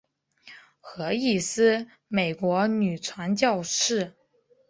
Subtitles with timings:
[0.95, 4.13] 何义思美国女传教士。